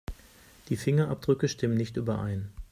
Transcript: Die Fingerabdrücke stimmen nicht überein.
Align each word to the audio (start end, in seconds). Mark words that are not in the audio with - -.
Die 0.69 0.77
Fingerabdrücke 0.77 1.47
stimmen 1.47 1.77
nicht 1.77 1.95
überein. 1.95 2.49